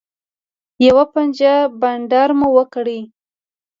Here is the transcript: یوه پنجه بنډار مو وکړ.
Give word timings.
یوه 0.87 1.03
پنجه 1.13 1.53
بنډار 1.81 2.29
مو 2.39 2.47
وکړ. 2.57 2.85